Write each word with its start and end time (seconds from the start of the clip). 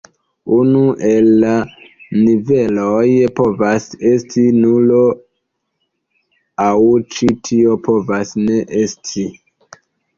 Unu 0.59 0.79
el 1.09 1.27
la 1.43 1.51
niveloj 2.21 3.05
povas 3.41 3.87
esti 4.15 4.47
nulo, 4.65 5.05
aŭ 6.69 6.75
ĉi 7.15 7.33
tio 7.51 7.81
povas 7.89 8.37
ne 8.45 8.63
esti. 8.85 9.33